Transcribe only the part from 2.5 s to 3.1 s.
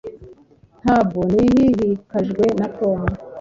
na Tom